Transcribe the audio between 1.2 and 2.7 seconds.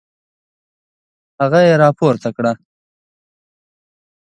هغه يې راپورته کړه.